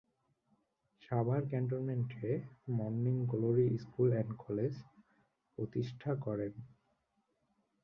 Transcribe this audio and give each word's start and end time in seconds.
সাভার 1.01 1.41
ক্যান্টনমেন্টে 1.47 2.31
'morning 2.67 3.15
glory 3.25 3.67
school 3.77 4.09
and 4.13 4.31
college' 4.43 4.79
প্রতিষ্ঠা 5.57 6.11
করেন। 6.25 6.53